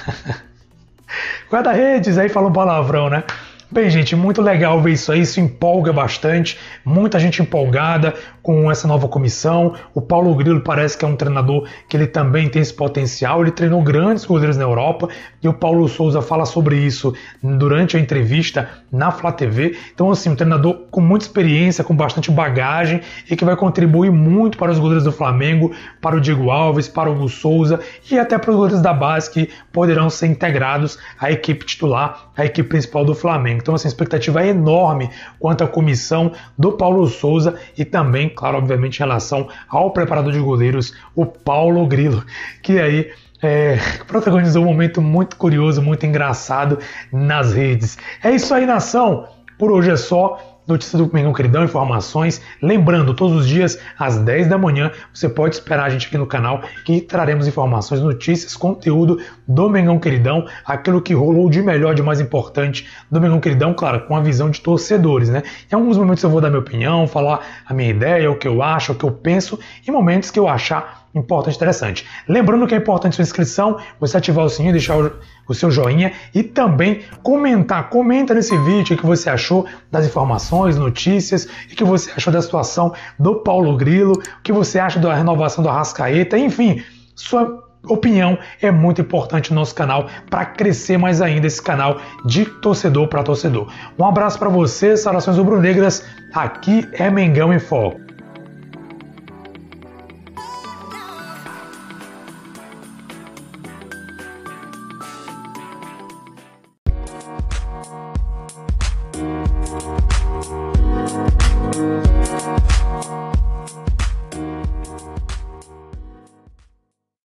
Guarda-redes, 1.50 2.18
aí 2.18 2.30
fala 2.30 2.48
um 2.48 2.54
palavrão, 2.54 3.10
né? 3.10 3.24
Bem, 3.72 3.88
gente, 3.88 4.16
muito 4.16 4.42
legal 4.42 4.82
ver 4.82 4.94
isso 4.94 5.12
aí, 5.12 5.22
isso 5.22 5.40
empolga 5.40 5.94
bastante, 5.94 6.58
muita 6.84 7.20
gente 7.20 7.40
empolgada 7.40 8.16
com 8.42 8.72
essa 8.72 8.88
nova 8.88 9.08
comissão. 9.08 9.76
O 9.94 10.02
Paulo 10.02 10.34
Grilo 10.34 10.62
parece 10.62 10.98
que 10.98 11.06
é 11.06 11.08
um 11.08 11.16
treinador 11.16 11.68
que 11.88 11.96
ele 11.96 12.08
também 12.08 12.50
tem 12.50 12.64
esse 12.64 12.74
potencial, 12.74 13.44
ele 13.44 13.52
treinou 13.52 13.80
grandes 13.84 14.26
goleiros 14.26 14.58
na 14.58 14.64
Europa 14.64 15.08
e 15.44 15.48
o 15.48 15.54
Paulo 15.54 15.88
Souza 15.88 16.20
fala 16.20 16.48
sobre 16.48 16.78
isso 16.78 17.14
durante 17.44 17.96
a 17.96 18.00
entrevista 18.00 18.68
na 18.92 19.12
Flá 19.12 19.32
TV. 19.32 19.78
Então, 19.94 20.10
assim, 20.10 20.32
um 20.32 20.36
treinador 20.36 20.88
com 20.90 21.00
muita 21.00 21.26
experiência, 21.26 21.84
com 21.84 21.96
bastante 21.96 22.32
bagagem 22.32 23.02
e 23.30 23.36
que 23.36 23.46
vai 23.46 23.56
contribuir 23.56 24.12
muito 24.12 24.58
para 24.58 24.72
os 24.72 24.80
goleiros 24.80 25.04
do 25.04 25.12
Flamengo, 25.12 25.72
para 26.02 26.16
o 26.16 26.22
Diego 26.22 26.50
Alves, 26.50 26.88
para 26.88 27.08
o 27.08 27.14
Hugo 27.14 27.30
Souza 27.30 27.80
e 28.10 28.18
até 28.18 28.36
para 28.40 28.50
os 28.50 28.58
goleiros 28.58 28.82
da 28.82 28.94
base 28.94 29.30
que 29.30 29.48
poderão 29.72 30.10
ser 30.10 30.26
integrados 30.26 30.98
à 31.20 31.32
equipe 31.32 31.64
titular, 31.64 32.32
à 32.36 32.46
equipe 32.46 32.68
principal 32.68 33.06
do 33.06 33.14
Flamengo. 33.14 33.59
Então, 33.62 33.76
essa 33.76 33.88
expectativa 33.88 34.44
é 34.44 34.48
enorme 34.48 35.10
quanto 35.40 35.64
à 35.64 35.68
comissão 35.68 36.32
do 36.58 36.72
Paulo 36.74 37.08
Souza 37.08 37.56
e 37.78 37.86
também, 37.86 38.30
claro, 38.30 38.58
obviamente, 38.58 38.98
em 38.98 39.00
relação 39.00 39.48
ao 39.68 39.92
preparador 39.92 40.34
de 40.34 40.40
goleiros, 40.40 40.94
o 41.16 41.26
Paulo 41.26 41.86
Grilo, 41.86 42.24
que 42.62 42.80
aí 42.80 43.12
é, 43.42 43.78
protagonizou 44.08 44.64
um 44.64 44.68
momento 44.68 45.02
muito 45.02 45.36
curioso, 45.36 45.82
muito 45.82 46.06
engraçado 46.06 46.80
nas 47.12 47.54
redes. 47.54 47.98
É 48.24 48.32
isso 48.32 48.54
aí, 48.54 48.66
nação. 48.66 49.28
Por 49.58 49.72
hoje 49.72 49.92
é 49.92 49.98
só. 49.98 50.59
Notícia 50.70 51.00
do 51.00 51.10
Mengão 51.12 51.34
Queridão, 51.34 51.64
informações. 51.64 52.40
Lembrando, 52.62 53.16
todos 53.16 53.36
os 53.36 53.48
dias, 53.48 53.80
às 53.98 54.20
10 54.20 54.48
da 54.48 54.56
manhã, 54.56 54.92
você 55.12 55.28
pode 55.28 55.56
esperar 55.56 55.86
a 55.86 55.90
gente 55.90 56.06
aqui 56.06 56.16
no 56.16 56.28
canal 56.28 56.62
que 56.86 57.02
traremos 57.02 57.48
informações, 57.48 58.02
notícias, 58.02 58.56
conteúdo 58.56 59.20
do 59.48 59.68
Mengão 59.68 59.98
Queridão, 59.98 60.46
aquilo 60.64 61.02
que 61.02 61.12
rolou 61.12 61.50
de 61.50 61.60
melhor, 61.60 61.96
de 61.96 62.04
mais 62.04 62.22
importante 62.22 62.88
do 63.10 63.20
Mengão 63.20 63.40
Queridão, 63.40 63.74
claro, 63.74 64.02
com 64.02 64.16
a 64.16 64.22
visão 64.22 64.52
de 64.52 64.62
torcedores, 64.62 65.28
né? 65.28 65.42
Em 65.72 65.74
alguns 65.74 65.98
momentos 65.98 66.24
eu 66.24 66.30
vou 66.30 66.40
dar 66.40 66.50
minha 66.50 66.60
opinião, 66.60 67.08
falar 67.08 67.40
a 67.66 67.74
minha 67.74 67.90
ideia, 67.90 68.30
o 68.30 68.36
que 68.36 68.48
eu 68.48 68.62
acho, 68.62 68.92
o 68.92 68.96
que 68.96 69.06
eu 69.06 69.12
penso, 69.12 69.60
em 69.88 69.92
momentos 69.92 70.30
que 70.30 70.40
eu 70.40 70.48
achar 70.48 70.99
importante, 71.14 71.56
interessante. 71.56 72.06
Lembrando 72.28 72.68
que 72.68 72.76
é 72.76 72.78
importante 72.78 73.16
sua 73.16 73.24
inscrição, 73.24 73.78
você 74.00 74.18
ativar 74.18 74.46
o 74.46 74.50
sininho, 74.50 74.74
deixar 74.74 74.98
o, 74.98 75.12
o 75.48 75.54
seu 75.54 75.72
joinha 75.72 76.14
e 76.34 76.44
também 76.44 77.02
comentar. 77.24 77.90
Comenta 77.90 78.34
nesse 78.34 78.56
vídeo 78.60 78.96
o 78.96 79.00
que 79.00 79.06
você 79.06 79.30
achou 79.30 79.66
das 79.92 80.06
informações, 80.06 80.78
notícias, 80.78 81.46
o 81.46 81.76
que 81.76 81.84
você 81.84 82.12
achou 82.12 82.32
da 82.32 82.42
situação 82.42 82.94
do 83.18 83.36
Paulo 83.36 83.76
Grilo, 83.76 84.14
o 84.14 84.42
que 84.44 84.52
você 84.52 84.80
acha 84.80 85.00
da 85.00 85.14
renovação 85.14 85.64
do 85.64 85.70
Arrascaeta, 85.70 86.38
enfim, 86.38 86.84
sua 87.16 87.68
opinião 87.88 88.38
é 88.62 88.72
muito 88.72 89.02
importante 89.02 89.52
no 89.52 89.60
nosso 89.60 89.74
canal 89.74 90.08
para 90.30 90.46
crescer 90.46 90.98
mais 90.98 91.22
ainda 91.22 91.48
esse 91.48 91.62
canal 91.62 92.00
de 92.26 92.46
torcedor 92.46 93.08
para 93.08 93.24
torcedor. 93.24 93.72
Um 93.98 94.06
abraço 94.06 94.38
para 94.38 94.50
vocês, 94.50 95.02
saudações 95.02 95.38
rubro-negras. 95.38 96.06
Aqui 96.34 96.88
é 96.94 97.10
Mengão 97.10 97.54
em 97.54 97.60
Foco. 97.60 98.09